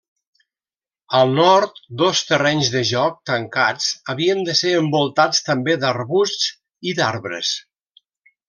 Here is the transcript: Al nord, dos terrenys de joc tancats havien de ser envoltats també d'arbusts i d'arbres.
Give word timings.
Al 1.19 1.33
nord, 1.39 1.81
dos 2.03 2.21
terrenys 2.29 2.71
de 2.77 2.81
joc 2.93 3.19
tancats 3.31 3.91
havien 4.15 4.43
de 4.51 4.57
ser 4.63 4.75
envoltats 4.81 5.47
també 5.51 5.77
d'arbusts 5.85 6.51
i 6.93 6.97
d'arbres. 7.03 7.57